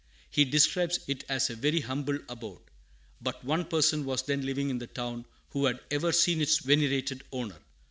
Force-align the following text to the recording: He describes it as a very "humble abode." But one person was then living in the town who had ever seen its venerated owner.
He 0.31 0.45
describes 0.45 0.97
it 1.05 1.23
as 1.29 1.51
a 1.51 1.55
very 1.55 1.81
"humble 1.81 2.17
abode." 2.27 2.63
But 3.21 3.43
one 3.45 3.65
person 3.65 4.03
was 4.03 4.23
then 4.23 4.43
living 4.43 4.71
in 4.71 4.79
the 4.79 4.87
town 4.87 5.25
who 5.51 5.65
had 5.65 5.79
ever 5.91 6.11
seen 6.11 6.41
its 6.41 6.57
venerated 6.57 7.23
owner. 7.31 7.59